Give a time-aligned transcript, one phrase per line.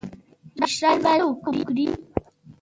[0.61, 1.87] مشران باید څه وکړي؟